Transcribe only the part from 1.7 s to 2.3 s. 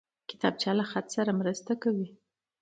کوي